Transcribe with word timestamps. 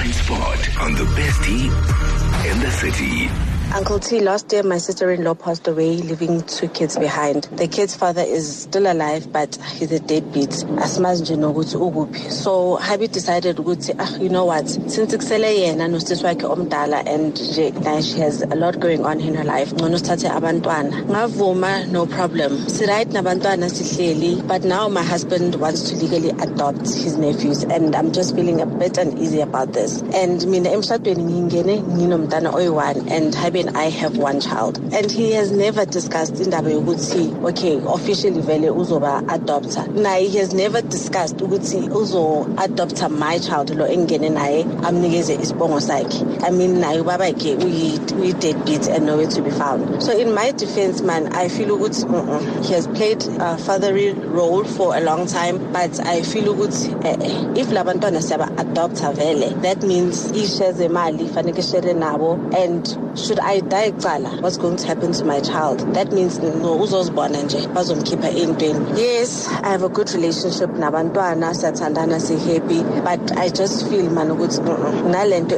Blind 0.00 0.14
Spot 0.14 0.80
on 0.80 0.94
the 0.94 1.04
best 1.14 1.40
bestie 1.42 2.50
in 2.50 2.60
the 2.60 2.70
city. 2.70 3.59
Uncle 3.72 4.00
T, 4.00 4.18
last 4.18 4.52
year 4.52 4.64
my 4.64 4.78
sister-in-law 4.78 5.34
passed 5.34 5.68
away, 5.68 5.96
leaving 5.98 6.42
two 6.42 6.66
kids 6.68 6.98
behind. 6.98 7.44
The 7.52 7.68
kid's 7.68 7.94
father 7.94 8.22
is 8.22 8.62
still 8.62 8.90
alive, 8.90 9.32
but 9.32 9.56
he's 9.74 9.92
a 9.92 10.00
deadbeat. 10.00 10.50
Asimazi 10.50 11.22
nje 11.22 11.36
nokuthi 11.36 11.76
ukuphi. 11.76 12.32
So 12.32 12.76
Habi 12.78 13.06
decided 13.06 13.56
ukuthi, 13.58 13.94
ah, 13.96 14.16
you 14.18 14.28
know 14.28 14.44
what, 14.44 14.68
since 14.68 15.14
kusele 15.16 15.54
yena 15.56 15.88
nosisi 15.88 16.24
wakhe 16.24 16.42
omdala 16.42 17.06
and 17.06 17.38
she 17.38 18.18
has 18.18 18.42
a 18.42 18.56
lot 18.56 18.80
going 18.80 19.04
on 19.04 19.20
in 19.20 19.34
her 19.36 19.44
life, 19.44 19.72
ngcono 19.72 19.98
sithathe 19.98 20.28
abantwana. 20.28 21.04
Ngavuma, 21.04 21.88
no 21.92 22.06
problem. 22.06 22.50
Siright 22.66 23.10
nabantwana 23.10 23.70
sihleli, 23.70 24.46
but 24.48 24.64
now 24.64 24.88
my 24.88 25.02
husband 25.04 25.54
wants 25.54 25.88
to 25.90 25.96
legally 25.96 26.30
adopt 26.30 26.80
his 26.80 27.16
nephews 27.16 27.62
and 27.62 27.94
I'm 27.94 28.10
just 28.12 28.34
feeling 28.34 28.60
a 28.60 28.66
bit 28.66 28.98
uneasy 28.98 29.40
about 29.40 29.72
this. 29.74 30.02
And 30.12 30.44
mina 30.48 30.70
emshadweni 30.70 31.22
ngingene 31.22 31.82
nginomntana 31.82 32.52
oyi-one 32.52 33.08
and 33.08 33.32
Habi 33.32 33.59
I 33.68 33.90
have 33.90 34.16
one 34.16 34.40
child. 34.40 34.78
And 34.92 35.10
he 35.10 35.32
has 35.32 35.52
never 35.52 35.84
discussed 35.84 36.40
indaba 36.40 36.70
yokuthi, 36.70 37.32
okay, 37.50 37.80
officially 37.86 38.40
vele 38.40 38.68
uzoba 38.68 39.22
adopter. 39.26 39.86
Naye 39.94 40.28
he 40.28 40.38
has 40.38 40.54
never 40.54 40.82
discussed 40.82 41.36
ukuthi 41.36 41.88
uzo 41.88 42.46
adopter 42.56 43.10
my 43.10 43.38
child 43.38 43.70
lo 43.76 43.86
engene 43.86 44.30
naye 44.30 44.64
amnikeze 44.82 45.36
isibongo 45.36 45.80
sakhe. 45.80 46.42
I 46.42 46.50
mean 46.50 46.80
naye 46.80 47.00
ubabakhe 47.02 47.56
uyi 47.58 48.38
deadbeat 48.40 48.88
and 48.88 49.06
nowhere 49.06 49.26
to 49.26 49.42
be 49.42 49.50
found. 49.50 50.02
So 50.02 50.16
in 50.16 50.34
my 50.34 50.52
defense 50.52 51.02
man, 51.02 51.28
I 51.34 51.48
feel 51.48 51.78
mm-mm, 51.78 52.64
he 52.64 52.74
has 52.74 52.86
played 52.86 53.22
a 53.40 53.58
fatherly 53.58 54.12
role 54.12 54.64
for 54.64 54.96
a 54.96 55.00
long 55.00 55.26
time, 55.26 55.72
but 55.72 55.98
I 56.06 56.22
feel 56.22 56.54
ukuthi 56.54 57.04
eh, 57.04 57.60
if 57.60 57.68
labantwana 57.68 58.20
siyaba 58.22 58.48
adopter 58.56 59.14
vele, 59.14 59.54
that 59.62 59.82
means 59.82 60.30
i-share 60.32 60.72
zemali 60.72 61.28
faneke 61.28 61.62
share 61.68 61.94
nabo 61.94 62.38
and 62.54 62.86
should 63.18 63.38
I 63.40 63.49
die 63.58 63.90
kuqala 63.90 64.40
what's 64.42 64.56
going 64.56 64.76
to 64.76 64.86
happen 64.86 65.12
to 65.12 65.24
my 65.24 65.40
child? 65.40 65.80
That 65.94 66.12
means 66.12 66.38
no 66.38 66.78
uzozibona 66.78 67.42
nje 67.42 67.66
bazomkhipha 67.74 68.28
ey'ntweni. 68.28 68.98
Yes 68.98 69.48
i 69.62 69.68
have 69.68 69.82
a 69.82 69.88
good 69.88 70.10
relationship 70.10 70.70
nabantwana 70.70 71.54
siyathandana 71.54 72.20
si-happy 72.20 72.82
but 73.02 73.36
i 73.38 73.48
just 73.48 73.88
feel 73.88 74.10
man 74.10 74.30
ukuthi 74.30 74.60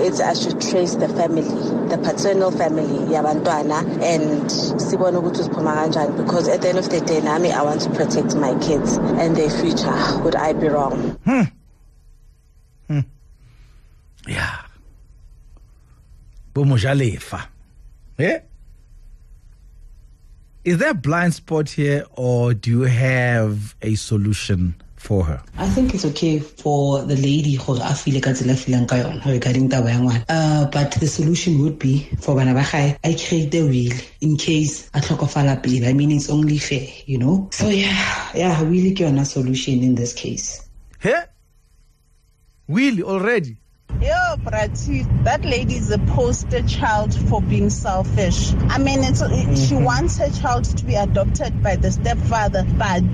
ethi 0.07 0.23
i 0.23 0.35
should 0.35 0.61
trace 0.61 0.97
the 0.97 1.09
family 1.09 1.43
the 1.89 1.99
paternal 1.99 2.51
family 2.51 3.15
yabantwana 3.15 3.79
and 4.03 4.51
sibone 4.81 5.17
ukuthi 5.19 5.41
uziphuma 5.41 5.75
kanjani 5.75 6.17
because 6.17 6.49
at 6.49 6.61
the 6.63 6.69
end 6.69 6.79
of 6.79 6.89
the 6.89 7.01
day 7.01 7.21
nami 7.21 7.53
i 7.53 7.63
want 7.63 7.81
to 7.81 7.91
protect 7.91 8.35
my 8.37 8.55
kids 8.61 8.99
and 9.19 9.37
their 9.37 9.51
future. 9.51 9.95
Would 10.23 10.37
i 10.37 10.53
be 10.53 10.69
wrong? 10.69 11.17
Hmm. 11.25 11.43
Hmm. 12.89 13.01
yeah. 14.27 14.65
Bomojalefa 16.55 17.52
yeah 18.23 18.39
is 20.65 20.79
there 20.79 20.91
a 20.91 20.95
blind 20.95 21.35
spot 21.35 21.69
here 21.69 22.05
or 22.15 22.55
do 22.55 22.71
you 22.71 22.83
have 22.83 23.75
a 23.83 23.97
solution 23.97 24.77
for 24.95 25.25
her? 25.25 25.43
I 25.59 25.69
think 25.69 25.93
it's 25.95 26.05
okay 26.05 26.39
for 26.39 27.03
the 27.03 27.17
lady 27.17 27.57
gore 27.57 27.79
a 27.83 27.95
feel 27.95 28.21
ka 28.21 28.31
tsela 28.31 28.55
ka 28.87 28.95
yona 28.95 29.25
regarding 29.27 29.69
taba 29.69 29.91
ya 29.91 29.99
ngwana. 29.99 30.25
Uh, 30.29 30.71
but 30.71 30.93
the 30.93 31.09
solution 31.09 31.59
would 31.63 31.81
be 31.81 32.09
for 32.21 32.37
bana 32.37 32.55
ba 32.55 32.63
gae 32.63 32.97
I 33.03 33.15
create 33.15 33.51
the 33.51 33.63
will 33.63 33.99
in 34.21 34.37
case 34.37 34.89
a 34.95 35.01
tlhokofala 35.01 35.61
pele. 35.61 35.89
I 35.89 35.93
mean 35.93 36.13
it's 36.13 36.31
only 36.31 36.59
fair 36.59 36.87
you 37.07 37.19
know? 37.19 37.49
So 37.51 37.67
yeah 37.67 38.31
yeah 38.35 38.63
will 38.63 38.95
ke 38.95 39.03
yona 39.03 39.27
solution 39.27 39.83
in 39.83 39.97
this 39.97 40.13
case. 40.15 40.69
Hey 41.01 41.25
will 42.69 43.03
already 43.03 43.57
Yo, 44.03 44.37
Brati, 44.39 45.05
that 45.23 45.45
lady 45.45 45.77
is 45.77 45.93
a 45.93 45.99
poster 45.99 46.61
child 46.63 47.15
for 47.29 47.41
being 47.41 47.71
selfish. 47.71 48.53
I 48.69 48.79
mean, 48.79 49.05
it's, 49.05 49.21
she 49.21 49.77
mm-hmm. 49.77 49.85
wants 49.85 50.19
her 50.19 50.29
child 50.29 50.65
to 50.65 50.85
be 50.85 50.97
adopted 50.97 51.63
by 51.63 51.77
the 51.77 51.93
stepfather, 51.93 52.65
but 52.65 53.05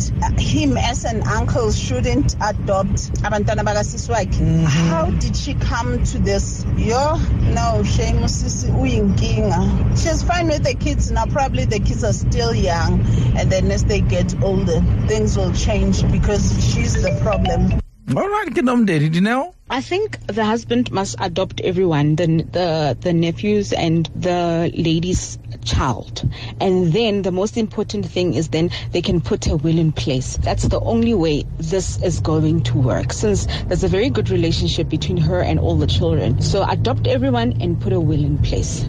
him 0.41 0.79
as 0.79 1.05
an 1.05 1.29
uncle 1.29 1.73
shouldn't 1.73 2.37
adopt 2.41 3.13
abantwana 3.23 3.65
bakasisi 3.65 4.09
wakhe. 4.09 4.41
Mm-hmm. 4.41 4.65
How 4.65 5.11
did 5.11 5.37
she 5.37 5.53
come 5.53 6.03
to 6.05 6.19
this? 6.21 6.65
Yo, 6.79 7.17
no, 7.53 7.83
shame 7.85 8.21
usisi 8.23 8.71
uyinkinga. 8.71 10.03
She's 10.03 10.23
fine 10.23 10.47
with 10.47 10.63
the 10.63 10.75
kids 10.75 11.11
now. 11.11 11.27
Probably 11.27 11.67
the 11.67 11.81
kids 11.81 12.03
are 12.03 12.15
still 12.15 12.55
young, 12.55 13.05
and 13.37 13.53
then 13.53 13.71
as 13.71 13.85
they 13.85 14.01
get 14.01 14.43
older, 14.43 14.81
things 15.07 15.37
will 15.37 15.53
change 15.53 16.01
because 16.11 16.51
she's 16.73 16.95
the 16.95 17.21
problem. 17.21 17.79
All 18.17 18.29
right 18.29 18.55
get 18.55 18.65
ke 18.65 18.67
nomndeni 18.67 19.09
dineo 19.15 19.41
I 19.71 19.83
think 19.83 20.19
the 20.27 20.45
husband 20.45 20.91
must 20.91 21.17
adopt 21.21 21.61
everyone, 21.61 22.17
the 22.17 22.27
the 22.53 22.97
the 23.07 23.13
nephews 23.13 23.73
and 23.75 24.09
the 24.17 24.73
lady's 24.75 25.39
child, 25.63 26.23
and 26.59 26.91
then 26.95 27.21
the 27.21 27.31
most 27.31 27.59
important 27.59 28.07
thing 28.07 28.33
is 28.33 28.49
then 28.49 28.71
they 28.93 29.03
can 29.03 29.21
put 29.21 29.47
a 29.47 29.57
will 29.57 29.79
in 29.79 29.93
place. 29.93 30.39
That's 30.39 30.69
the 30.69 30.81
only 30.81 31.13
way 31.13 31.45
this 31.59 32.03
is 32.03 32.19
going 32.21 32.63
to 32.71 32.79
work, 32.79 33.13
since 33.13 33.45
there's 33.67 33.85
a 33.85 33.89
very 33.89 34.09
good 34.09 34.31
relationship 34.31 34.89
between 34.89 35.19
her 35.19 35.43
and 35.43 35.61
all 35.61 35.77
the 35.77 35.87
children. 35.87 36.41
So 36.41 36.65
adopt 36.67 37.07
everyone 37.07 37.61
and 37.61 37.79
put 37.79 37.93
a 37.93 38.01
will 38.01 38.25
in 38.25 38.39
place. 38.39 38.89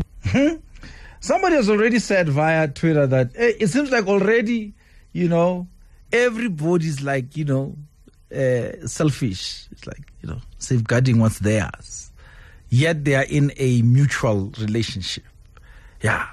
somebody 1.19 1.55
has 1.55 1.69
already 1.69 1.99
said 1.99 2.29
via 2.29 2.67
twitter 2.69 3.05
that 3.05 3.31
eh, 3.35 3.51
it 3.59 3.67
seems 3.67 3.91
like 3.91 4.07
already 4.07 4.73
you 5.11 5.27
know 5.27 5.67
everybody's 6.13 7.01
like 7.01 7.35
you 7.35 7.43
know 7.43 7.75
uh, 8.35 8.87
selfish. 8.87 9.67
It's 9.71 9.85
like 9.87 10.11
you 10.21 10.29
know 10.29 10.39
safeguarding 10.57 11.19
what's 11.19 11.39
theirs. 11.39 12.11
Yet 12.69 13.03
they 13.03 13.15
are 13.15 13.23
in 13.23 13.51
a 13.57 13.81
mutual 13.81 14.51
relationship. 14.59 15.23
Yeah. 16.01 16.27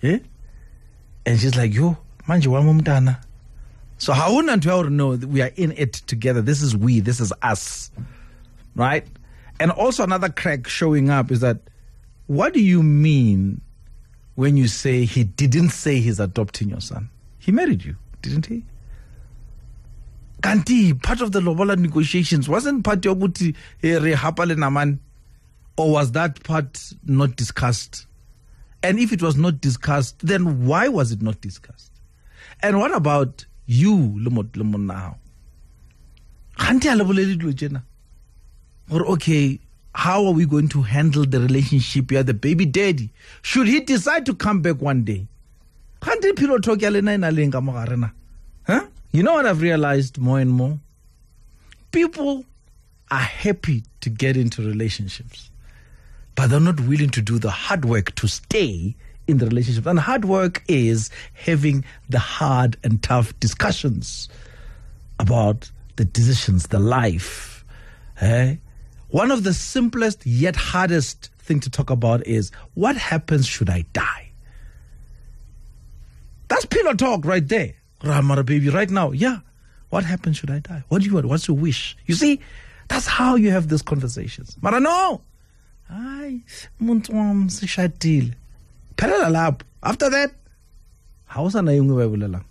Yeah 0.00 0.18
and 1.26 1.40
she's 1.40 1.56
like 1.56 1.74
yo 1.74 1.98
manje 2.26 2.46
wami 2.46 2.80
umntana. 2.80 3.18
So 3.98 4.12
hauna 4.12 4.56
ntho 4.56 4.66
ya 4.66 4.74
hore 4.76 4.90
no 4.90 5.10
we 5.10 5.42
are 5.42 5.52
in 5.56 5.72
it 5.72 5.92
together? 5.92 6.40
This 6.40 6.62
is 6.62 6.76
we. 6.76 7.00
This 7.00 7.20
is 7.20 7.32
us. 7.42 7.90
Right? 8.74 9.06
And 9.58 9.70
also 9.70 10.04
another 10.04 10.28
crack 10.28 10.68
showing 10.68 11.10
up 11.10 11.30
is 11.30 11.40
that 11.40 11.58
what 12.26 12.52
do 12.54 12.62
you 12.62 12.82
mean 12.82 13.60
when 14.34 14.56
you 14.56 14.68
say 14.68 15.04
he 15.04 15.24
didn't 15.24 15.70
say 15.70 15.98
he's 15.98 16.20
adopting 16.20 16.68
your 16.68 16.80
son? 16.80 17.08
He 17.38 17.52
married 17.52 17.84
you 17.84 17.96
didn't 18.22 18.46
he 18.46 18.64
kanti 20.46 20.94
part 21.02 21.20
of 21.20 21.32
the 21.32 21.40
lobola 21.40 21.74
negotiations 21.76 22.48
wasn't 22.48 22.84
part 22.84 23.00
yokuthi 23.00 23.56
eh, 23.82 23.98
re 23.98 24.12
hapa 24.14 24.46
le 24.46 24.54
namane 24.54 24.98
or 25.76 25.90
was 25.90 26.12
that 26.12 26.42
part 26.44 26.80
not 27.04 27.34
discussed? 27.36 28.06
And 28.82 29.00
if 29.00 29.12
it 29.12 29.20
was 29.22 29.36
not 29.36 29.60
discussed 29.60 30.20
then 30.20 30.64
why 30.66 30.86
was 30.86 31.10
it 31.10 31.20
not 31.20 31.40
discussed? 31.40 31.90
And 32.62 32.78
what 32.78 32.94
about 32.94 33.44
you 33.66 33.96
le 34.22 34.30
mo- 34.30 34.46
le 34.54 34.62
monna 34.62 34.94
hao 34.94 35.16
gante 36.58 36.92
a 36.92 36.94
le 36.94 37.82
gore 38.88 39.06
okay 39.08 39.58
how 39.96 40.24
are 40.26 40.32
we 40.32 40.46
going 40.46 40.68
to 40.68 40.82
handle 40.82 41.24
the 41.24 41.40
relationship 41.40 42.12
are 42.12 42.22
the 42.22 42.34
baby 42.34 42.66
daddy? 42.66 43.10
Should 43.42 43.66
he 43.66 43.80
decide 43.80 44.24
to 44.26 44.34
come 44.34 44.60
back 44.62 44.80
one 44.80 45.02
day? 45.02 45.26
Gante 46.00 46.38
philo 46.38 46.58
talk 46.58 46.82
ya 46.82 46.90
lena 46.90 47.14
e 47.14 47.16
na 47.16 47.30
na? 47.30 48.10
Huh? 48.68 48.86
You 49.16 49.22
know 49.22 49.34
what 49.34 49.46
i've 49.46 49.62
realized 49.62 50.18
more 50.18 50.40
and 50.40 50.50
more 50.50 50.78
people 51.92 52.44
are 53.10 53.18
happy 53.18 53.82
to 54.00 54.10
get 54.10 54.36
into 54.36 54.62
relationships 54.62 55.50
but 56.34 56.50
they're 56.50 56.60
not 56.60 56.80
willing 56.80 57.10
to 57.10 57.22
do 57.22 57.38
the 57.38 57.50
hard 57.50 57.84
work 57.84 58.14
to 58.14 58.28
stay 58.28 58.94
in 59.26 59.38
the 59.38 59.46
relationship. 59.46 59.86
And 59.86 59.98
hard 59.98 60.24
work 60.24 60.62
is 60.68 61.10
having 61.32 61.84
the 62.08 62.18
hard 62.18 62.76
and 62.84 63.02
tough 63.02 63.38
discussions 63.40 64.28
about 65.18 65.70
the 65.96 66.04
decisions, 66.04 66.68
the 66.68 66.78
life. 66.78 67.64
eh? 68.20 68.56
One 69.08 69.30
of 69.30 69.44
the 69.44 69.54
simplest 69.54 70.26
yet 70.26 70.56
hardest 70.56 71.30
thing 71.38 71.60
to 71.60 71.70
talk 71.70 71.90
about 71.90 72.26
is 72.26 72.50
what 72.74 72.96
happens 72.96 73.46
should 73.46 73.70
I 73.70 73.84
die? 73.92 74.30
That's 76.48 76.66
pillow 76.66 76.92
talk 76.94 77.24
right 77.24 77.46
there. 77.46 77.74
Ramara 78.02 78.44
baby, 78.44 78.68
right 78.68 78.90
now. 78.90 79.12
Yeah. 79.12 79.38
What 79.90 80.04
happens 80.04 80.36
should 80.36 80.50
I 80.50 80.58
die? 80.58 80.82
What 80.88 81.02
do 81.02 81.06
you 81.06 81.14
want? 81.14 81.26
What's 81.26 81.46
your 81.48 81.56
wish? 81.56 81.96
You 82.06 82.14
see, 82.14 82.40
that's 82.88 83.06
how 83.06 83.36
you 83.36 83.50
have 83.50 83.68
these 83.68 83.82
conversations. 83.82 84.56
Mara 84.60 84.80
no. 84.80 85.20
hayi 85.88 86.40
umuntu 86.80 87.12
wami 87.12 87.50
sishadile 87.50 88.32
phelela 88.96 89.28
lapho 89.28 89.62
after 89.82 90.10
that 90.10 90.30
hawusanayo 91.26 91.82
unge 91.82 91.94
bayibulelang 91.94 92.44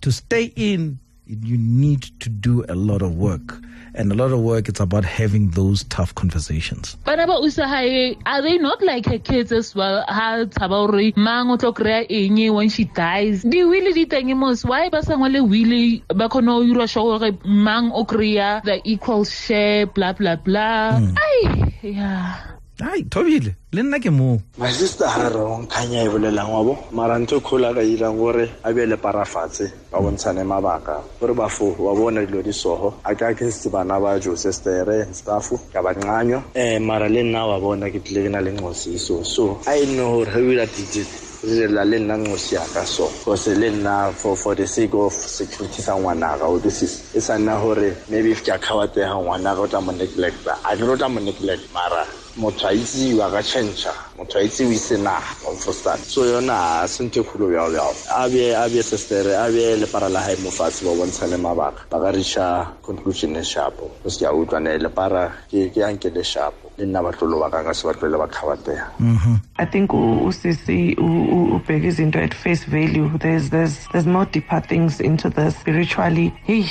to 0.00 0.12
stay 0.12 0.52
in 0.56 0.98
you 1.26 1.56
need 1.56 2.02
to 2.20 2.28
do 2.28 2.64
a 2.68 2.74
lot 2.74 3.02
of 3.02 3.16
work. 3.16 3.60
And 3.96 4.10
a 4.10 4.14
lot 4.14 4.32
of 4.32 4.40
work, 4.40 4.68
it's 4.68 4.80
about 4.80 5.04
having 5.04 5.50
those 5.50 5.84
tough 5.84 6.14
conversations. 6.14 6.96
bana 7.06 7.26
ba 7.26 7.38
usahaye 7.38 8.18
are 8.26 8.42
they 8.42 8.58
not 8.58 8.82
like 8.82 9.06
her 9.06 9.18
kids 9.18 9.52
as 9.52 9.74
well? 9.74 10.04
Ha 10.08 10.44
tshaba 10.50 10.80
hore 10.82 11.12
mang 11.16 11.50
o 11.50 11.56
tlo 11.56 11.72
kry-a 11.72 12.02
eng 12.10 12.52
when 12.54 12.68
she 12.68 12.84
dies? 12.84 13.44
Di-wili 13.44 13.94
di 13.94 14.06
teng 14.06 14.34
mos 14.36 14.64
why 14.64 14.88
ba 14.90 15.02
sa 15.02 15.14
ngwale 15.14 15.46
wili 15.46 16.02
ba 16.08 16.28
kgone 16.28 16.74
go 16.74 16.86
sure 16.86 17.18
gore 17.18 17.38
mang 17.44 17.92
o 17.94 18.04
kry-a 18.04 18.62
the 18.64 18.80
equal 18.82 19.24
share 19.24 19.86
bla 19.86 20.12
bla 20.12 20.36
bla 20.36 20.98
hmm. 20.98 21.14
ai 21.14 21.72
yeah 21.82 22.53
Ai, 22.82 23.04
Tobile, 23.04 23.54
le 23.72 23.82
nna 23.82 24.00
ke 24.00 24.10
moo. 24.10 24.36
my 24.58 24.68
sister 24.70 25.06
ha 25.06 25.28
re 25.28 25.38
o 25.38 25.62
nkganya 25.62 26.02
e 26.02 26.08
bolelang 26.08 26.50
wa 26.50 26.62
bo 26.64 26.74
mara 26.90 27.14
ntho 27.18 27.38
kgolo 27.40 27.70
a 27.70 27.74
ka 27.74 27.82
irang 27.82 28.18
gore 28.18 28.50
a 28.64 28.72
be 28.74 28.84
le 28.84 28.96
parafatshe 28.96 29.70
ba 29.92 30.00
bontshane 30.02 30.42
mabaka. 30.42 30.98
Gore 31.20 31.34
bafo 31.34 31.70
wa 31.78 31.94
bona 31.94 32.26
dilo 32.26 32.42
di 32.42 32.52
soho. 32.52 32.98
A 33.04 33.14
ka 33.14 33.28
against 33.28 33.70
bana 33.70 34.00
ba 34.00 34.18
josestere 34.18 35.06
staffu 35.14 35.54
ka 35.72 35.80
bancanywa 35.82 36.42
um 36.54 36.82
mara 36.82 37.08
le 37.08 37.22
nna 37.22 37.46
wa 37.46 37.60
bona 37.60 37.86
ke 37.90 38.02
tlile 38.02 38.26
ke 38.26 38.30
na 38.30 38.40
le 38.40 38.50
ngosiso 38.50 39.24
so 39.24 39.60
a 39.68 39.78
e 39.78 39.86
nne 39.86 40.02
gore 40.02 40.30
ge 40.34 40.42
o 40.42 40.50
ira 40.50 40.66
dije 40.66 41.06
direla 41.44 41.84
le 41.84 41.98
nna 42.00 42.18
ngosi 42.18 42.54
yaka 42.54 42.84
so. 42.84 43.06
Because 43.22 43.46
le 43.54 43.70
nna 43.70 44.10
for, 44.14 44.54
the 44.56 44.66
sake 44.66 44.94
of 44.94 45.12
security 45.12 45.80
sa 45.80 45.92
ngwanaka 45.94 46.42
o 46.42 46.58
this 46.58 46.82
is 46.82 47.14
e 47.14 47.20
sa 47.20 47.34
nna 47.38 47.54
gore 47.62 47.94
maybe 48.10 48.32
if 48.32 48.42
ke 48.42 48.48
a 48.50 48.58
kgawatega 48.58 49.14
ngwanaka 49.14 49.60
o 49.62 49.66
tla 49.68 49.80
mo 49.80 49.92
neglecta. 49.92 50.58
A 50.64 50.74
ke 50.76 50.82
o 50.82 50.96
tla 50.96 51.08
mo 51.08 51.20
neglect 51.20 51.70
mara 51.72 52.02
motho 52.36 52.66
a 52.68 52.72
itsewa 52.74 53.30
ka 53.30 53.42
change 53.42 53.86
motho 54.18 54.38
a 54.38 54.42
itsewe 54.44 54.74
se 54.76 54.96
naga 54.96 55.20
for 55.54 55.72
so 55.74 56.22
yona 56.24 56.82
a 56.82 56.88
se 56.88 57.04
ntho 57.04 57.22
kgolo 57.24 57.48
bjao 57.50 57.70
bjao 57.70 57.94
a 58.10 58.28
be 58.28 58.50
a 58.52 58.68
be 58.68 58.82
sestere 58.82 59.34
a 59.38 59.50
be 59.52 59.76
lepara 59.84 60.08
la 60.10 60.20
gae 60.26 60.36
mo 60.42 60.50
fatshe 60.50 60.82
ba 60.84 60.90
bontshane 60.94 61.36
mabaka. 61.38 61.86
Ba 61.90 61.98
ka 62.00 62.10
reacha 62.12 62.66
conclusion 62.82 63.36
e 63.36 63.42
shapo 63.42 63.90
o 64.04 64.08
se 64.08 64.24
ke 64.24 64.28
a 64.28 64.32
utlwane 64.34 64.78
lepara 64.82 65.32
ke 65.50 65.70
ke 65.72 65.80
anke 65.86 66.12
le 66.14 66.22
shapo 66.22 66.70
le 66.76 66.86
nna 66.86 67.02
batlolo 67.02 67.38
ba 67.40 67.50
kanga 67.50 67.72
se 67.74 67.86
ba 67.86 67.94
tlwele 67.94 68.18
ba 68.18 68.26
kgabateya 68.26 68.90
mm-hmm. 68.98 69.34
I 69.58 69.64
think 69.66 69.92
u- 69.92 70.26
usisi 70.26 70.96
u- 70.98 71.04
u- 71.06 71.54
ubheka 71.56 71.86
izinto 71.86 72.18
at 72.18 72.34
face 72.34 72.64
value. 72.64 73.08
There's 73.18 73.50
there's 73.50 73.86
there's 73.92 74.06
more 74.06 74.24
deeper 74.26 74.60
things 74.60 75.00
into 75.00 75.30
this 75.30 75.56
spiritually. 75.56 76.34
Hey 76.44 76.66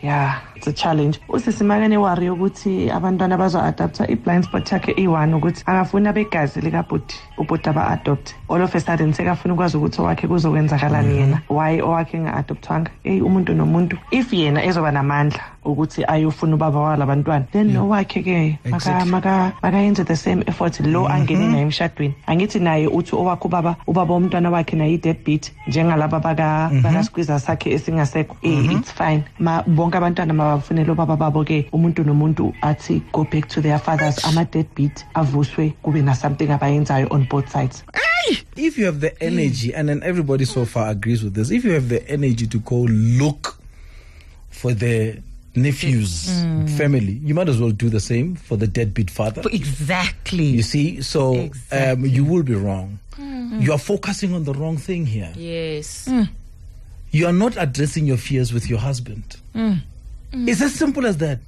yeah 0.00 0.38
it's 0.58 0.66
a 0.66 0.72
challenge. 0.72 1.20
Usisi 1.28 1.64
makane 1.64 1.96
worry 2.00 2.28
ukuthi 2.28 2.90
abantwana 2.90 3.38
bazo-adaptha 3.38 4.10
i-blind 4.10 4.44
spot 4.44 4.72
yakhe 4.72 4.92
i-one 4.98 5.34
ukuthi 5.34 5.62
angafuni 5.66 6.08
abegazi 6.08 6.60
likabhuti 6.60 7.16
ubhuti 7.38 7.68
aba-adopt. 7.70 8.34
All 8.48 8.62
of 8.62 8.74
a 8.74 8.80
sudden 8.80 9.12
sekafuna 9.12 9.54
ukwazi 9.54 9.76
ukuthi 9.76 10.00
owakhe 10.02 10.26
kuzokwenzakalani 10.28 11.16
yena. 11.16 11.42
Why 11.48 11.80
owakhe 11.80 12.16
enga-adopthwanga 12.18 12.90
eyi 13.04 13.20
umuntu 13.20 13.54
nomuntu. 13.54 13.98
If 14.10 14.32
yena 14.32 14.64
ezoba 14.64 14.90
namandla 14.92 15.40
ukuthi 15.64 16.04
ayofuna 16.08 16.54
ubaba 16.56 16.80
wala 16.80 17.06
bantwana 17.06 17.46
then 17.52 17.72
nowakhe-ke 17.72 18.58
Exactly. 18.64 19.10
maka- 19.10 19.52
makayenze 19.62 20.04
the 20.06 20.16
same 20.16 20.42
effort 20.46 20.80
lo 20.80 21.06
angene 21.08 21.48
naye 21.48 21.62
emshadweni. 21.62 22.14
Angithi 22.26 22.58
naye 22.60 22.86
uthi 22.86 23.14
owakhe 23.16 23.44
ubaba 23.48 23.76
ubaba 23.86 24.14
womntwana 24.14 24.50
wakhe 24.50 24.76
naye 24.76 24.94
i-deadbeat 24.94 25.52
njengalaba 25.66 26.20
baka 26.20 26.70
bakaskwiza 26.82 27.38
sakhe 27.38 27.70
esingasekho. 27.74 28.36
Eh, 28.42 28.72
it's 28.72 28.92
fine. 28.92 29.24
Ma 29.38 29.62
bonke 29.66 29.96
abantwana 29.98 30.32
obaba 30.56 31.16
babo-ke 31.16 31.68
umuntu 31.72 32.04
nomuntu 32.04 32.52
athi 32.62 33.02
go 33.12 33.24
back 33.24 33.48
to 33.48 33.60
their 33.60 33.78
fathers 33.78 34.24
ama-deadbeat 34.24 35.04
avuswe 35.14 35.70
kube 35.82 36.02
na-something 36.02 36.50
abayenzayo 36.50 37.06
on 37.10 37.26
both 37.30 37.48
sides 37.52 37.84
If 38.56 38.76
you 38.76 38.86
have 38.86 39.00
the 39.00 39.14
energy, 39.22 39.72
and 39.72 39.88
then 39.88 40.02
everybody 40.02 40.44
so 40.44 40.64
far 40.66 40.90
agrees 40.90 41.22
with 41.22 41.34
this, 41.34 41.50
if 41.50 41.64
you 41.64 41.70
have 41.72 41.88
the 41.88 42.06
energy 42.10 42.46
to 42.48 42.58
go 42.58 42.80
look 42.82 43.56
for 44.50 44.74
the 44.74 45.22
nephew's 45.54 46.28
mm. 46.28 46.68
family, 46.76 47.12
you 47.24 47.34
might 47.34 47.48
as 47.48 47.60
well 47.60 47.70
do 47.70 47.88
the 47.88 48.00
same 48.00 48.34
for 48.34 48.56
the 48.56 48.66
deadbeat 48.66 49.10
father. 49.10 49.42
Exactly. 49.52 50.44
You 50.44 50.62
see, 50.62 51.00
so 51.00 51.48
um, 51.72 52.04
you 52.04 52.24
will 52.24 52.42
be 52.42 52.54
wrong. 52.54 52.98
Mm. 53.16 53.62
You 53.62 53.72
are 53.72 53.78
focusing 53.78 54.34
on 54.34 54.44
the 54.44 54.52
wrong 54.52 54.76
thing 54.76 55.06
here. 55.06 55.32
yes. 55.36 56.08
You 57.10 57.26
are 57.26 57.32
not 57.32 57.56
addressing 57.56 58.06
your 58.06 58.18
fears 58.18 58.52
with 58.52 58.68
your 58.68 58.78
husband. 58.78 59.38
Mm. 59.54 59.80
Mm. 60.32 60.48
It's 60.48 60.60
as 60.60 60.74
simple 60.74 61.06
as 61.06 61.16
that. 61.18 61.38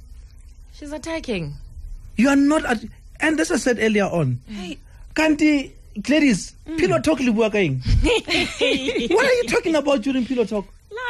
She's 0.73 0.91
attacking. 0.91 1.53
You 2.17 2.29
are 2.29 2.35
not, 2.35 2.65
at, 2.65 2.83
and 3.19 3.39
as 3.39 3.51
I 3.51 3.57
said 3.57 3.77
earlier 3.79 4.05
on, 4.05 4.39
Hey. 4.47 4.77
Kanti, 5.15 5.71
Gladys, 6.01 6.55
mm. 6.67 6.77
pillow 6.77 6.99
talk 6.99 7.19
libuwa 7.19 7.51
ka? 7.51 7.59
What 9.15 9.25
are 9.25 9.33
you 9.33 9.43
talking 9.47 9.75
about 9.75 10.01
during 10.01 10.25
pillow 10.25 10.45
talk? 10.45 10.65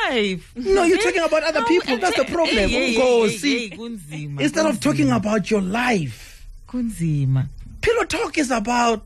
Life. 0.09 0.51
No, 0.55 0.83
you're 0.83 0.97
talking 0.97 1.23
about 1.23 1.43
other 1.43 1.63
people. 1.65 1.97
That's 1.97 2.15
the 2.17 2.25
eh, 2.27 2.33
problem. 2.33 2.55
Hey, 2.69 2.93
hey, 2.93 2.95
Go 2.97 3.23
hey, 3.27 3.29
see. 3.37 3.69
hey, 3.69 4.23
Instead 4.39 4.65
of 4.65 4.79
talking 4.79 5.11
about 5.11 5.49
your 5.49 5.61
life, 5.61 6.45
kunzima. 6.67 7.47
pillow 7.81 8.03
talk 8.05 8.37
is 8.37 8.51
about 8.51 9.05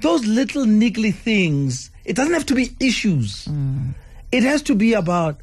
those 0.00 0.24
little 0.26 0.64
niggly 0.64 1.14
things. 1.14 1.90
It 2.04 2.16
doesn't 2.16 2.34
have 2.34 2.46
to 2.46 2.54
be 2.54 2.74
issues. 2.80 3.46
Mm. 3.46 3.94
It 4.32 4.42
has 4.42 4.62
to 4.62 4.74
be 4.74 4.92
about, 4.94 5.40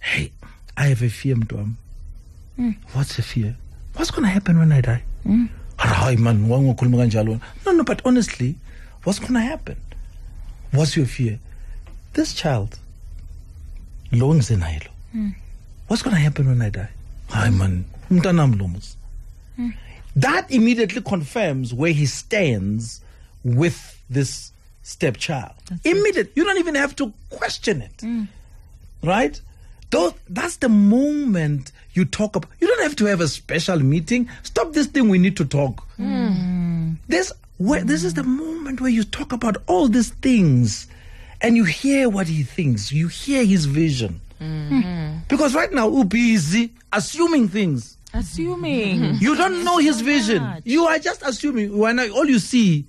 hey, 0.00 0.32
I 0.76 0.86
have 0.86 1.02
a 1.02 1.08
fear, 1.10 1.36
Mtuam. 2.60 2.76
What's 2.92 3.18
a 3.18 3.22
fear? 3.22 3.56
What's 3.94 4.10
going 4.10 4.22
to 4.24 4.28
happen 4.28 4.58
when 4.58 4.72
I 4.72 4.80
die? 4.80 5.02
Mm. 5.26 5.48
Hayi 5.78 6.18
man, 6.18 6.48
why 6.48 6.58
kanjalo? 6.58 7.40
No, 7.64 7.72
no, 7.72 7.84
but 7.84 8.02
honestly, 8.04 8.56
what's 9.04 9.18
going 9.18 9.34
to 9.34 9.40
happen? 9.40 9.76
What's 10.72 10.96
your 10.96 11.06
fear? 11.06 11.38
This 12.12 12.34
child, 12.34 12.78
lo 14.12 14.32
engisenayo 14.32 14.86
lo. 15.14 15.30
What's 15.88 16.02
going 16.02 16.14
to 16.14 16.20
happen 16.20 16.46
when 16.46 16.62
I 16.62 16.70
die? 16.70 16.90
Hayi 17.30 17.56
man, 17.56 17.84
umntanam 18.10 18.60
lo 18.60 18.68
mos. 18.68 18.96
Mm. 19.58 19.74
That 20.16 20.50
immediately 20.50 21.00
confirms 21.00 21.72
where 21.72 21.92
he 21.92 22.06
stands 22.06 23.00
with 23.42 23.98
this 24.10 24.52
stepchild. 24.82 25.54
Immediate. 25.84 26.32
You 26.34 26.44
don't 26.44 26.58
even 26.58 26.74
have 26.74 26.94
to 26.96 27.12
question 27.30 27.80
it. 27.80 27.96
Mm. 27.98 28.28
Right? 29.02 29.40
Those, 29.90 30.12
that's 30.28 30.56
the 30.56 30.68
moment 30.68 31.72
you 31.94 32.04
talk 32.04 32.36
about. 32.36 32.48
You 32.60 32.68
don't 32.68 32.82
have 32.82 32.96
to 32.96 33.06
have 33.06 33.20
a 33.20 33.28
special 33.28 33.80
meeting. 33.80 34.28
Stop 34.44 34.72
this 34.72 34.86
thing. 34.86 35.08
We 35.08 35.18
need 35.18 35.36
to 35.38 35.44
talk. 35.44 35.84
Hmm. 35.96 36.92
This 37.08 37.32
where 37.58 37.82
this 37.84 38.04
is 38.04 38.14
the 38.14 38.22
moment 38.22 38.80
where 38.80 38.90
you 38.90 39.04
talk 39.04 39.32
about 39.32 39.56
all 39.66 39.88
these 39.88 40.10
things, 40.10 40.86
and 41.42 41.56
you 41.56 41.64
hear 41.64 42.08
what 42.08 42.28
he 42.28 42.42
thinks. 42.44 42.92
You 42.92 43.08
hear 43.08 43.44
his 43.44 43.66
vision. 43.66 44.20
Hmm. 44.38 45.18
Because 45.28 45.54
right 45.54 45.72
now, 45.72 45.88
we're 45.88 46.04
busy 46.04 46.72
assuming 46.92 47.48
things. 47.48 47.96
Assuming. 48.14 49.14
You 49.20 49.36
don't 49.36 49.64
know 49.64 49.78
his 49.78 49.98
so 49.98 50.04
vision. 50.04 50.42
much. 50.42 50.62
You 50.64 50.84
are 50.86 50.98
just 50.98 51.22
assuming. 51.22 51.76
When 51.76 51.98
I, 51.98 52.08
all 52.08 52.24
you 52.26 52.38
see, 52.38 52.86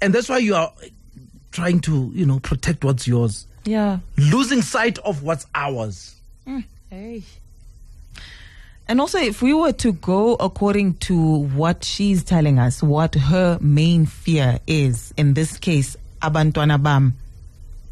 and 0.00 0.12
that's 0.14 0.28
why 0.28 0.38
you 0.38 0.54
are 0.54 0.72
trying 1.52 1.80
to, 1.80 2.10
you 2.14 2.26
know, 2.26 2.38
protect 2.40 2.84
what's 2.84 3.06
yours, 3.06 3.46
Yeah. 3.66 3.98
losing 4.16 4.62
sight 4.62 4.98
of 4.98 5.22
what's 5.22 5.46
ours. 5.54 6.14
Mm, 6.46 6.64
hey. 6.90 7.22
And 8.88 9.00
also, 9.00 9.18
if 9.18 9.42
we 9.42 9.52
were 9.52 9.72
to 9.72 9.92
go 9.92 10.34
according 10.36 10.94
to 10.94 11.38
what 11.48 11.82
she's 11.82 12.22
telling 12.22 12.60
us, 12.60 12.82
what 12.82 13.16
her 13.16 13.58
main 13.60 14.06
fear 14.06 14.60
is, 14.68 15.12
in 15.16 15.34
this 15.34 15.58
case, 15.58 15.96
Abantwana 16.22 16.80
Bam, 16.80 17.14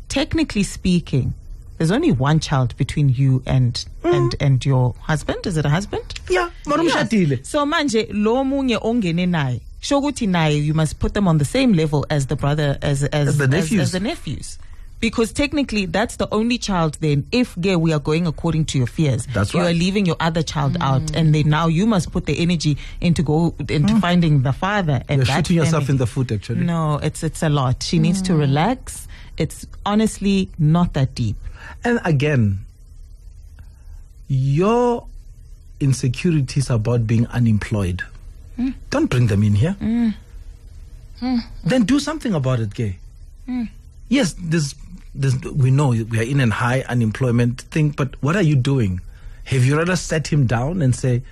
technically 0.09 0.63
speaking, 0.63 1.35
there's 1.79 1.91
only 1.91 2.13
one 2.13 2.39
child 2.39 2.77
between 2.77 3.09
you 3.09 3.43
and 3.45 3.85
mm. 4.05 4.15
and 4.15 4.37
and 4.39 4.65
your 4.65 4.95
husband. 5.01 5.45
Is 5.45 5.57
it 5.57 5.67
a 5.67 5.69
husband? 5.69 6.21
Yeah, 6.31 6.51
Yes. 6.67 7.49
So 7.49 7.67
manje 7.67 8.07
lo 8.13 8.45
munye 8.45 8.81
ongene 8.81 9.27
naye. 9.29 9.61
Shoguti 9.83 10.29
naye 10.29 10.65
you 10.65 10.73
must 10.75 11.01
put 11.01 11.15
them 11.15 11.27
on 11.27 11.39
the 11.39 11.45
same 11.45 11.73
level 11.73 12.07
as 12.09 12.27
the 12.29 12.37
brother 12.37 12.79
as 12.81 13.03
as, 13.03 13.29
As 13.29 13.39
the 13.39 13.49
nephews. 13.49 13.81
as 13.81 13.93
the 13.93 14.01
nephews. 14.01 14.59
Because 15.05 15.33
technically 15.35 15.85
that's 15.85 16.17
the 16.17 16.27
only 16.33 16.57
child 16.57 16.97
then 17.01 17.27
if 17.31 17.55
gay 17.61 17.77
we 17.77 17.93
are 17.93 17.99
going 18.01 18.27
according 18.27 18.65
to 18.73 18.79
your 18.79 18.87
fears. 18.87 19.27
That's 19.27 19.53
you 19.53 19.61
right. 19.61 19.69
are 19.69 19.75
leaving 19.75 20.07
your 20.07 20.17
other 20.19 20.43
child 20.43 20.79
out 20.81 21.03
mm. 21.03 21.17
and 21.17 21.35
then 21.35 21.51
now 21.51 21.67
you 21.67 21.85
must 21.85 22.11
put 22.11 22.25
the 22.25 22.41
energy 22.41 22.79
into 23.03 23.23
go 23.23 23.55
into 23.59 23.93
mm. 23.93 24.01
finding 24.01 24.45
the 24.45 24.55
father 24.55 25.03
and 25.11 25.19
You're 25.19 25.27
that 25.27 25.37
shooting 25.45 25.57
yourself 25.57 25.91
in 25.91 25.99
the 25.99 26.07
foot, 26.07 26.33
actually. 26.33 26.61
No, 26.65 26.97
it's 27.03 27.23
it's 27.23 27.43
a 27.43 27.51
lot. 27.51 27.83
She 27.83 27.99
needs 27.99 28.23
to 28.23 28.33
mm. 28.33 28.39
relax. 28.39 29.07
It's 29.37 29.67
honestly 29.85 30.49
not 30.59 30.95
that 30.95 31.15
deep. 31.15 31.37
And 31.85 32.01
again, 32.03 32.65
your 34.27 35.07
insecurities 35.81 36.71
about 36.71 37.07
being 37.07 37.27
unemployed. 37.27 38.03
Don't 38.89 39.11
bring 39.11 39.27
them 39.27 39.43
in 39.43 39.55
here. 39.55 39.77
Then 41.63 41.83
do 41.85 42.01
something 42.01 42.33
about 42.33 42.61
it, 42.61 42.73
gay. 42.73 42.97
Yes, 44.09 44.35
this, 44.39 44.75
this, 45.15 45.35
we 45.43 45.71
know 45.71 45.89
we 45.89 46.19
are 46.19 46.23
in 46.23 46.41
a 46.41 46.51
high 46.51 46.83
unemployment 46.83 47.63
thing, 47.63 47.91
but 47.91 48.23
what 48.23 48.37
are 48.37 48.43
you 48.43 48.57
doing? 48.57 49.01
Have 49.45 49.65
you 49.65 49.77
rather 49.77 49.97
set 49.97 50.29
him 50.29 50.47
down 50.47 50.83
and 50.83 50.95
say, 50.95 51.23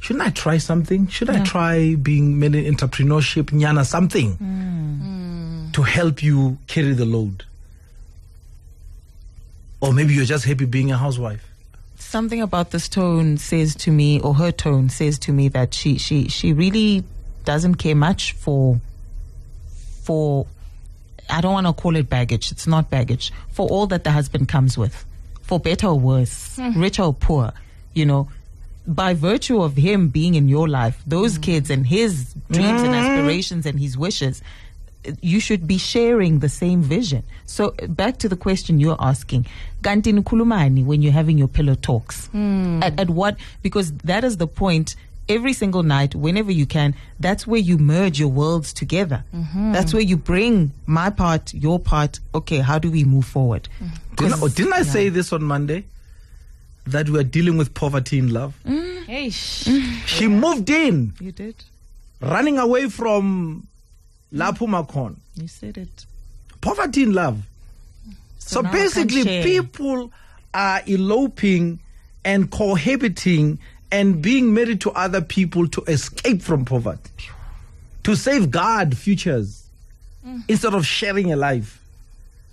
shouldn't 0.00 0.24
I 0.26 0.30
try 0.30 0.58
something? 0.58 1.08
Should 1.08 1.30
I 1.30 1.42
try 1.44 1.94
being 1.94 2.38
made 2.38 2.54
in 2.54 2.74
entrepreneurship, 2.74 3.46
nyana, 3.50 3.84
something 3.84 4.36
mm. 4.36 5.00
Mm. 5.00 5.72
to 5.72 5.82
help 5.82 6.22
you 6.22 6.58
carry 6.66 6.92
the 6.92 7.04
load? 7.04 7.44
Or 9.80 9.92
maybe 9.92 10.14
you're 10.14 10.24
just 10.24 10.44
happy 10.44 10.64
being 10.64 10.90
a 10.90 10.96
housewife. 10.96 11.44
something 11.98 12.40
about 12.40 12.70
this 12.70 12.88
tone 12.88 13.38
says 13.38 13.74
to 13.74 13.90
me, 13.90 14.20
or 14.20 14.34
her 14.34 14.52
tone 14.52 14.88
says 14.88 15.18
to 15.18 15.32
me 15.32 15.48
that 15.48 15.74
she 15.74 15.98
she 15.98 16.28
she 16.28 16.52
really 16.52 17.04
doesn't 17.44 17.76
care 17.76 17.94
much 17.94 18.32
for 18.32 18.80
for. 20.02 20.46
I 21.30 21.40
don't 21.40 21.52
want 21.52 21.66
to 21.66 21.72
call 21.72 21.96
it 21.96 22.08
baggage. 22.08 22.52
It's 22.52 22.66
not 22.66 22.90
baggage 22.90 23.32
for 23.50 23.68
all 23.68 23.86
that 23.88 24.04
the 24.04 24.10
husband 24.10 24.48
comes 24.48 24.76
with, 24.78 25.04
for 25.42 25.60
better 25.60 25.88
or 25.88 25.98
worse, 25.98 26.56
hmm. 26.56 26.80
rich 26.80 26.98
or 26.98 27.12
poor. 27.12 27.52
You 27.94 28.06
know, 28.06 28.28
by 28.86 29.14
virtue 29.14 29.62
of 29.62 29.76
him 29.76 30.08
being 30.08 30.34
in 30.34 30.48
your 30.48 30.68
life, 30.68 31.02
those 31.06 31.36
hmm. 31.36 31.42
kids 31.42 31.70
and 31.70 31.86
his 31.86 32.34
dreams 32.50 32.82
and 32.82 32.94
hmm. 32.94 32.94
aspirations 32.94 33.66
and 33.66 33.78
his 33.78 33.96
wishes, 33.96 34.42
you 35.20 35.40
should 35.40 35.66
be 35.66 35.78
sharing 35.78 36.40
the 36.40 36.48
same 36.48 36.82
vision. 36.82 37.22
So 37.46 37.70
back 37.88 38.18
to 38.18 38.28
the 38.28 38.36
question 38.36 38.80
you're 38.80 38.96
asking, 38.98 39.46
Ganti 39.82 40.12
Nkulumani, 40.12 40.84
when 40.84 41.02
you're 41.02 41.12
having 41.12 41.38
your 41.38 41.48
pillow 41.48 41.74
talks, 41.74 42.28
at, 42.82 42.98
at 42.98 43.10
what? 43.10 43.36
Because 43.62 43.92
that 43.98 44.24
is 44.24 44.36
the 44.36 44.46
point. 44.46 44.96
Every 45.28 45.52
single 45.52 45.82
night, 45.82 46.14
whenever 46.14 46.50
you 46.50 46.64
can, 46.64 46.94
that's 47.20 47.46
where 47.46 47.60
you 47.60 47.76
merge 47.78 48.18
your 48.18 48.28
worlds 48.30 48.72
together. 48.72 49.24
Mm-hmm. 49.34 49.72
That's 49.72 49.92
where 49.92 50.02
you 50.02 50.16
bring 50.16 50.72
my 50.86 51.10
part, 51.10 51.52
your 51.52 51.78
part. 51.78 52.18
Okay, 52.34 52.58
how 52.60 52.78
do 52.78 52.90
we 52.90 53.04
move 53.04 53.26
forward? 53.26 53.68
Mm-hmm. 53.82 53.94
Oh, 54.12 54.16
didn't, 54.28 54.42
I- 54.42 54.48
didn't 54.54 54.72
I 54.72 54.82
say 54.82 55.08
this 55.10 55.32
on 55.32 55.42
Monday? 55.42 55.84
That 56.86 57.10
we 57.10 57.18
are 57.20 57.24
dealing 57.24 57.58
with 57.58 57.74
poverty 57.74 58.18
in 58.18 58.32
love. 58.32 58.54
Mm. 58.66 59.04
Hey, 59.04 59.26
mm. 59.28 60.06
She 60.06 60.26
moved 60.26 60.70
in, 60.70 61.12
You 61.20 61.32
did. 61.32 61.56
running 62.22 62.58
away 62.58 62.88
from 62.88 63.66
Lapu 64.32 64.66
Makon. 64.66 65.16
You 65.34 65.48
said 65.48 65.76
it. 65.76 66.06
Poverty 66.62 67.02
in 67.02 67.12
love. 67.12 67.42
So, 68.38 68.62
now 68.62 68.72
basically, 68.72 69.42
people 69.42 70.10
are 70.54 70.80
eloping 70.86 71.80
and 72.24 72.50
cohabiting 72.50 73.58
and 73.90 74.20
being 74.20 74.52
married 74.54 74.80
to 74.82 74.90
other 74.92 75.20
people 75.20 75.68
to 75.68 75.82
escape 75.82 76.42
from 76.42 76.64
poverty, 76.64 77.10
to 78.04 78.14
safeguard 78.14 78.96
futures 78.96 79.66
mm. 80.26 80.42
instead 80.48 80.74
of 80.74 80.86
sharing 80.86 81.32
a 81.32 81.36
life. 81.36 81.82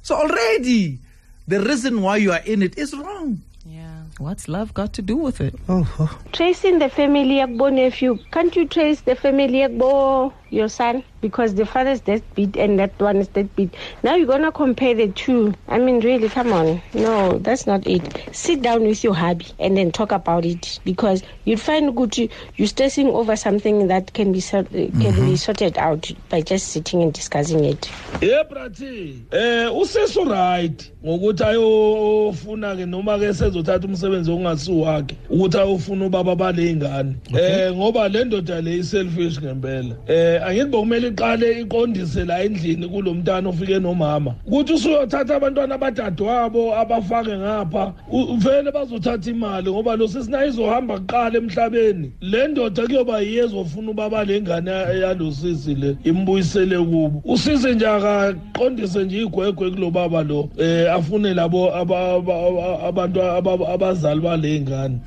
So, 0.02 0.16
already, 0.16 1.00
the 1.48 1.60
reason 1.62 2.02
why 2.02 2.18
you 2.18 2.32
are 2.32 2.42
in 2.46 2.62
it 2.62 2.78
is 2.78 2.96
wrong. 2.96 3.42
Yeah. 3.66 4.04
What's 4.20 4.48
love 4.48 4.74
got 4.74 4.94
to 4.94 5.02
do 5.02 5.18
with 5.18 5.42
it? 5.42 5.56
Oh, 5.68 5.92
oh. 6.00 6.20
tracing 6.32 6.80
the 6.80 6.90
family 6.90 7.38
yakbo 7.38 7.74
nephew 7.74 8.18
can't 8.32 8.56
you 8.56 8.68
trace 8.68 9.02
the 9.02 9.16
family 9.16 9.60
yakbo 9.66 10.32
your 10.50 10.70
son 10.70 11.04
because 11.22 11.56
the 11.56 11.66
father's 11.66 11.96
is 11.96 12.02
deadbeat 12.02 12.56
and 12.58 12.78
that 12.80 12.94
one 13.00 13.18
is 13.18 13.28
deadbeat 13.30 13.76
now 14.04 14.16
you're 14.16 14.28
gonna 14.28 14.52
compare 14.52 14.94
the 14.94 15.08
two. 15.12 15.54
I 15.68 15.80
mean 15.80 16.00
really 16.02 16.30
come 16.30 16.54
on. 16.54 16.82
No 16.94 17.40
that's 17.40 17.66
not 17.66 17.86
it. 17.88 18.18
Sit 18.32 18.62
down 18.62 18.84
with 18.84 19.04
your 19.04 19.16
hubby 19.16 19.48
and 19.60 19.76
then 19.78 19.92
talk 19.92 20.12
about 20.12 20.46
it 20.46 20.80
because 20.86 21.24
you'd 21.46 21.60
find 21.60 21.96
good 21.96 22.18
you, 22.18 22.30
you're 22.56 22.68
stressing 22.68 23.08
over 23.08 23.36
something 23.36 23.88
that 23.88 24.14
can 24.14 24.32
be 24.32 24.40
sort- 24.40 24.68
uh, 24.68 24.92
can 25.02 25.26
be 25.26 25.36
sorted 25.36 25.78
out 25.78 26.12
by 26.30 26.42
just 26.42 26.70
sitting 26.70 27.02
and 27.02 27.14
discussing 27.14 27.64
it. 27.64 27.90
Ye 28.22 28.44
brathi 28.50 29.26
eh 29.32 29.70
useso 29.72 30.26
right. 30.30 30.92
Ngokuthi 31.06 31.44
ayofuna 31.44 32.76
ke 32.76 32.86
noma 32.88 33.18
ke 33.18 33.34
sezothatha 33.34 33.88
umsebenzi 33.88 34.32
ongasiwakhe 34.32 35.18
ukuthi 35.30 35.58
ayofuna 35.58 36.06
ubaba 36.06 36.36
baleyingane 36.36 37.16
eh 37.40 37.72
ngoba 37.74 38.10
le 38.10 38.26
ndoda 38.26 38.62
le 38.62 38.78
iselfish 38.78 39.40
ngempela. 39.40 39.96
Eh 40.08 40.35
angithi 40.40 40.70
bokumele 40.72 41.08
iqale 41.08 41.62
iqondise 41.62 42.26
la 42.26 42.44
endlini 42.44 42.88
kulomntana 42.88 43.50
ofike 43.50 43.80
nomama. 43.80 44.36
Ukuthi 44.48 44.74
usuyothatha 44.74 45.36
abantwana 45.36 45.76
abadadewabo 45.76 46.76
abafake 46.78 47.38
ngapha 47.38 47.94
u- 48.12 48.38
vele 48.38 48.72
bazothatha 48.72 49.30
imali 49.32 49.72
ngoba 49.72 49.96
lo 49.96 50.08
sesinayo 50.08 50.48
izohamba 50.48 51.00
kuqala 51.00 51.38
emhlabeni. 51.38 52.12
Le 52.22 52.48
ndoda 52.48 52.84
kuyoba 52.88 53.20
yiyo 53.22 53.46
ezofuna 53.46 53.92
ubaba 53.92 54.24
le 54.26 54.42
ngane 54.42 54.72
yalosisi 55.02 55.76
le 55.76 55.98
imbuyisele 56.04 56.78
kubo. 56.78 57.22
Usise 57.26 57.74
nje 57.76 57.88
akaqondise 57.88 59.04
nje 59.04 59.22
igwegwe 59.22 59.72
kulo 59.72 59.92
baba 59.92 60.24
lo 60.24 60.50
eh 60.58 60.94
afune 60.94 61.34
labo 61.34 61.74
aba- 61.76 62.14
aba- 62.16 62.48
aba- 62.48 62.80
abantu 62.88 63.22
aba- 63.22 63.70
abazali 63.74 64.22
bale 64.22 64.60
ngane. 64.62 65.00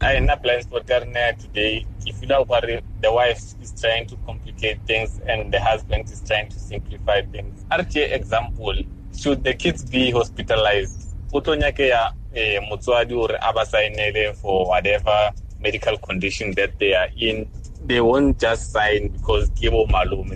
Ayina 0.00 0.36
blind 0.36 0.62
spot 0.62 0.90
ya 0.90 0.98
rina 0.98 1.18
ya 1.20 1.32
today 1.32 1.86
ke 2.04 2.12
feel 2.12 2.44
gore 2.44 2.82
the 3.00 3.08
wife 3.12 3.54
is 3.62 3.72
trying 3.80 4.04
to 4.06 4.16
complicate 4.56 4.80
things 4.86 5.20
and 5.28 5.52
the 5.52 5.60
husband 5.60 6.10
is 6.10 6.22
trying 6.26 6.48
to 6.48 6.58
simplify 6.58 7.22
things. 7.22 7.64
A 7.70 7.78
re 7.78 7.84
tšee 7.84 8.12
example 8.12 8.74
should 9.16 9.44
the 9.44 9.54
kids 9.54 9.84
be 9.84 10.10
hospitalized 10.10 11.14
go 11.32 11.40
tlo 11.40 11.56
nyakeya 11.56 12.12
eh, 12.34 12.60
motswadi 12.70 13.08
gore 13.14 13.36
a 13.40 13.52
ba 13.52 13.64
signele 13.64 14.34
for 14.36 14.66
whatever 14.68 15.32
medical 15.60 15.96
condition 15.98 16.52
that 16.54 16.78
they 16.78 16.94
are 16.94 17.08
in 17.16 17.46
they 17.84 18.00
won't 18.00 18.38
just 18.38 18.72
sign 18.72 19.08
because 19.08 19.50
bo 19.50 19.86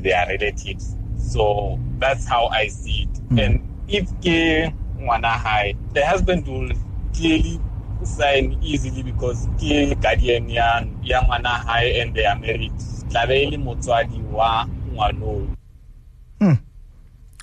they 0.01 0.13
are 0.13 0.27
relatives. 0.29 0.97
So 1.19 1.79
that's 1.99 2.27
how 2.27 2.47
i 2.49 2.69
see 2.69 3.03
it. 3.03 3.19
Hmm. 3.29 3.39
And 3.39 3.61
if 3.89 4.11
ke 4.21 4.73
hae 4.99 5.75
the 5.93 6.07
husband 6.07 6.47
will 6.47 6.71
clearly 7.15 7.61
sign 8.05 8.57
easily 8.63 9.03
because 9.03 9.47
ke 9.59 9.95
guardian 10.01 10.49
ngwana 10.49 11.65
hae 11.67 12.01
and 12.01 12.15
they 12.15 12.25
are 12.25 12.39
married 12.39 12.73
tlabe 13.11 13.43
e 13.43 13.51
le 13.51 13.57
motswadi 13.57 14.21
wa 14.33 14.67
ngwanoo 14.93 15.47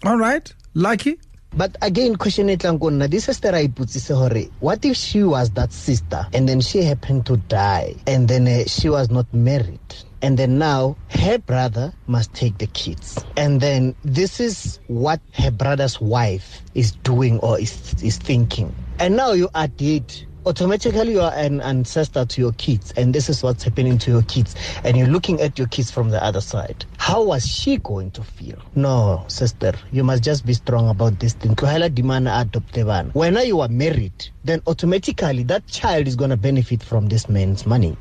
All 0.03 0.17
right. 0.17 0.53
Lucky. 0.75 1.17
But 1.55 1.75
again, 1.81 2.17
question 2.17 2.49
it 2.49 2.59
Lankona, 2.59 3.09
this 3.09 3.25
sister 3.25 3.53
I 3.53 3.67
put 3.67 3.91
hore, 4.07 4.29
what 4.59 4.85
if 4.85 4.95
she 4.95 5.23
was 5.23 5.49
that 5.51 5.73
sister 5.73 6.27
and 6.33 6.47
then 6.47 6.61
she 6.61 6.83
happened 6.83 7.25
to 7.25 7.37
die 7.37 7.95
and 8.05 8.27
then 8.27 8.47
uh, 8.47 8.65
she 8.67 8.89
was 8.89 9.09
not 9.09 9.25
married? 9.33 9.79
And 10.21 10.37
then 10.37 10.59
now 10.59 10.97
her 11.09 11.39
brother 11.39 11.93
must 12.05 12.33
take 12.33 12.59
the 12.59 12.67
kids. 12.67 13.23
And 13.37 13.59
then 13.59 13.95
this 14.03 14.39
is 14.39 14.79
what 14.87 15.19
her 15.33 15.49
brother's 15.49 15.99
wife 15.99 16.61
is 16.75 16.91
doing 16.91 17.39
or 17.39 17.59
is, 17.59 17.95
is 18.03 18.17
thinking. 18.17 18.73
And 18.99 19.15
now 19.15 19.31
you 19.31 19.49
are 19.55 19.67
dead. 19.67 20.13
Oh, 20.47 20.51
automatically, 20.51 21.11
you 21.11 21.19
are 21.19 21.33
an 21.33 21.59
ancestor 21.59 22.23
to 22.25 22.39
your 22.41 22.53
kids, 22.53 22.93
and 22.95 23.13
this 23.13 23.27
is 23.27 23.43
what's 23.43 23.65
happening 23.65 23.97
to 23.97 24.11
your 24.11 24.21
kids. 24.21 24.55
And 24.85 24.95
you're 24.95 25.07
looking 25.07 25.41
at 25.41 25.59
your 25.59 25.67
kids 25.67 25.91
from 25.91 26.09
the 26.09 26.23
other 26.23 26.39
side. 26.39 26.85
How 26.97 27.21
was 27.21 27.45
she 27.45 27.75
going 27.75 28.11
to 28.11 28.23
feel? 28.23 28.57
No, 28.73 29.25
sister, 29.27 29.73
you 29.91 30.05
must 30.05 30.23
just 30.23 30.45
be 30.45 30.53
strong 30.53 30.87
about 30.87 31.19
this 31.19 31.33
thing. 31.33 31.53
Tlohela 31.53 31.89
dimana 31.89 32.45
adopte 32.45 32.85
bana. 32.85 33.09
When 33.11 33.35
you 33.45 33.59
are 33.59 33.67
married, 33.67 34.29
then 34.45 34.61
automatically 34.67 35.43
that 35.43 35.67
child 35.67 36.07
is 36.07 36.15
going 36.15 36.29
to 36.29 36.37
benefit 36.37 36.81
from 36.81 37.09
this 37.09 37.27
man's 37.27 37.65
money. 37.65 37.97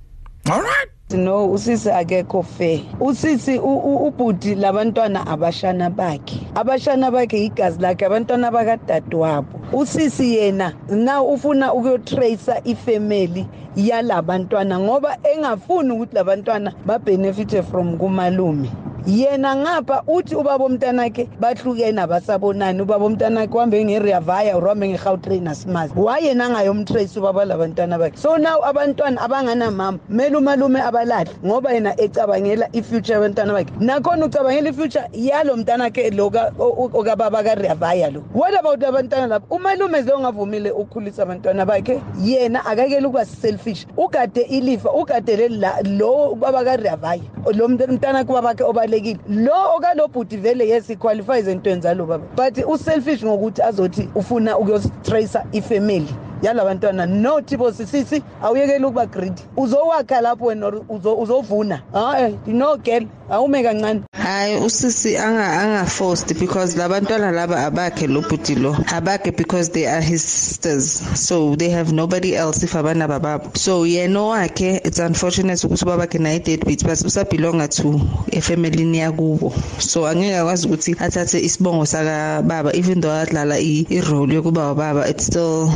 All 0.49 0.63
right. 0.63 0.87
No 1.15 1.47
usisi 1.53 1.91
akekho 1.91 2.43
fair. 2.43 2.81
Usisi 3.01 3.59
u- 3.59 3.79
u- 3.79 4.07
ubhuti 4.07 4.55
labantwana 4.55 5.27
abashana 5.27 5.91
bakhe. 5.91 6.41
Abashana 6.55 7.11
bakhe 7.11 7.45
igazi 7.45 7.81
lakhe 7.81 8.07
abantwana 8.07 8.51
bakadadewabo. 8.51 9.47
Usisi 9.73 10.35
yena 10.37 10.73
na 10.91 11.23
ufuna 11.23 11.73
ukuyotracer 11.75 12.61
ifamily 12.65 13.47
yalabantwana 13.77 14.79
ngoba 14.81 15.17
engafuni 15.23 15.91
ukuthi 15.93 16.15
labantwana 16.15 16.73
babenefite 16.87 17.63
from 17.63 17.97
kumalume. 17.99 18.69
Yena 19.07 19.57
ngapha 19.57 20.03
uthi 20.07 20.35
ubaba 20.35 20.65
omntanakhe 20.65 21.29
bahlukene 21.41 22.01
abasabonani. 22.03 22.83
Ubaba 22.83 23.05
omntanakhe 23.07 23.55
uhambe 23.55 23.85
nge-reavaya 23.85 24.57
or 24.57 24.65
uhambe 24.65 24.89
nge-gautrain 24.89 25.49
asimazi 25.49 25.93
wayena 25.97 26.45
angayomtrace 26.47 27.17
ubaba 27.19 27.45
labantwana 27.45 27.99
bakhe. 27.99 28.17
So 28.19 28.37
now 28.37 28.61
abantwana 28.63 29.21
abanganamama 29.21 29.99
kumele 30.09 30.37
umalume 30.37 30.81
abalahle 30.83 31.31
ngoba 31.45 31.73
yena 31.73 31.95
ecabangela 32.01 32.69
i-future 32.73 33.15
yabantwana 33.15 33.53
bakhe. 33.53 33.71
Nakhona 33.81 34.27
ucabangela 34.27 34.69
i-future 34.71 35.09
yalo 35.13 35.57
mntanakhe 35.57 36.11
lo 36.11 36.31
ka- 36.31 36.53
o- 36.59 36.65
o- 36.85 36.91
okababa 36.95 37.43
ka-reavaya 37.43 38.11
lo. 38.13 38.21
What 38.33 38.59
about 38.59 38.81
abantwana 38.83 39.27
lapho 39.29 39.55
umalume 39.57 40.03
ze 40.03 40.13
ongavumile 40.13 40.71
ukukhulisa 40.71 41.23
abantwana 41.23 41.67
bakhe? 41.67 42.01
Yena 42.23 42.65
akakele 42.67 43.07
ukuba 43.07 43.25
selfish. 43.25 43.87
Ugade 43.97 44.41
ilifa 44.43 44.91
ugade 44.93 45.37
leli 45.37 45.59
la- 45.59 45.81
lo 45.85 46.33
ubaba 46.33 46.65
ka-reavaya 46.65 47.23
lo 47.55 47.69
mt- 47.69 47.87
mntanakhe 47.89 48.31
ubabakhe 48.33 48.65
obalekile 48.97 49.19
lo 49.29 49.77
okalo 49.77 50.09
bhuti 50.09 50.37
vele 50.37 50.69
yes 50.69 50.91
iqualifies 50.91 51.49
entweni 51.49 51.83
zalo 51.83 52.07
baba. 52.07 52.25
But 52.37 52.59
uselfish 52.67 53.23
ngokuthi 53.25 53.63
azothi 53.63 54.09
ufuna 54.15 54.59
ukuyostracer 54.59 55.45
ifamily 55.53 56.09
yalabantwana. 56.43 57.07
No 57.07 57.41
thibo 57.41 57.73
sisisi 57.73 58.23
awuyekeli 58.43 58.85
ukuba 58.85 59.07
greedy. 59.07 59.43
Uzowakha 59.57 60.21
lapho 60.21 60.45
wena 60.47 60.67
or 60.67 60.75
uzo- 60.89 61.17
uzovuna. 61.23 61.83
Hayi 61.93 62.37
no 62.47 62.77
girl. 62.77 63.07
Awume 63.31 63.63
kancane. 63.63 64.03
Hayi 64.13 64.57
usisi 64.57 65.17
anga 65.17 65.47
anga 65.63 65.87
forced 65.87 66.39
because 66.39 66.77
labantwana 66.77 67.33
laba 67.33 67.67
abakhe 67.67 68.09
lo 68.09 68.23
bhuti 68.23 68.55
lo. 68.61 68.73
Abakhe 68.73 69.37
because 69.37 69.71
they 69.71 69.87
are 69.87 70.01
his 70.01 70.23
sisters. 70.23 71.01
So 71.21 71.55
they 71.57 71.71
have 71.71 71.93
nobody 71.93 72.37
else 72.37 72.63
if 72.63 72.75
abana 72.75 73.09
bababo 73.09 73.57
so 73.57 73.85
yena 73.85 74.21
wakhe 74.21 74.81
it's 74.85 74.99
unfortunate 74.99 75.59
ukuthi 75.59 75.85
babakhe 75.85 76.19
naye 76.19 76.39
deadbeat 76.39 76.83
but 76.85 76.99
usabelonga 76.99 77.69
to 77.69 77.99
efamilini 78.31 78.99
yakubo. 78.99 79.53
So 79.81 80.03
angeke 80.07 80.37
akwazi 80.37 80.67
ukuthi 80.69 80.95
athathe 80.95 81.41
isibongo 81.41 81.87
saka 81.87 82.43
baba 82.43 82.77
even 82.77 83.01
though 83.01 83.11
adlala 83.11 83.59
i-role 83.59 84.29
yokuba 84.29 84.73
ubaba 84.73 85.09
it 85.09 85.21
still 85.21 85.71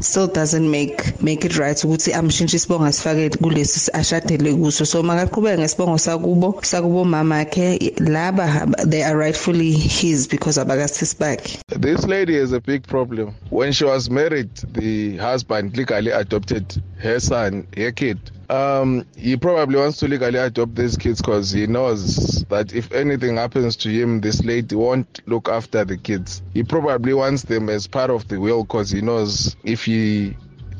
still 0.00 0.28
doesn't 0.28 0.68
make 0.70 1.22
make 1.22 1.44
it 1.44 1.56
right 1.56 1.76
ukuthi 1.76 2.12
amshintshe 2.12 2.56
isibongo 2.56 2.84
asifake 2.84 3.30
kulesi 3.38 3.90
ashadele 3.92 4.54
kuso. 4.54 4.84
So 4.84 5.02
makaqhubeke 5.02 5.58
ngesibongo 5.58 5.98
sakubo 5.98 6.58
sakubo 6.62 6.87
mama 7.04 7.44
akhe 7.44 7.78
laba 7.98 8.74
they 8.84 9.02
are 9.02 9.16
rightfully 9.16 9.72
his 9.72 10.26
because 10.26 10.58
abakasisi 10.58 11.16
bakhe 11.16 11.62
This 11.80 12.06
lady 12.06 12.38
has 12.38 12.52
a 12.52 12.60
big 12.60 12.86
problem. 12.86 13.34
When 13.50 13.72
she 13.72 13.84
was 13.84 14.10
married, 14.10 14.50
the 14.72 15.16
husband 15.18 15.76
legally 15.76 16.10
adopted 16.10 16.82
her 16.98 17.20
son, 17.20 17.66
her 17.76 17.92
kid. 17.92 18.18
Um, 18.50 19.04
he 19.16 19.36
probably 19.36 19.76
wants 19.78 19.98
to 19.98 20.08
legally 20.08 20.38
adopt 20.38 20.74
these 20.74 20.96
kids 20.96 21.20
because 21.20 21.50
he 21.50 21.66
knows 21.66 22.44
that 22.48 22.72
if 22.72 22.90
anything 22.92 23.36
happens 23.36 23.76
to 23.76 23.90
him, 23.90 24.20
this 24.22 24.42
lady 24.44 24.74
won't 24.74 25.20
look 25.26 25.48
after 25.48 25.84
the 25.84 25.96
kids. 25.98 26.42
He 26.54 26.62
probably 26.62 27.12
wants 27.12 27.42
them 27.42 27.68
as 27.68 27.86
part 27.86 28.10
of 28.10 28.26
the 28.28 28.40
will 28.40 28.64
because 28.64 28.90
he 28.90 29.02
knows 29.02 29.54
if 29.64 29.84
he 29.84 30.34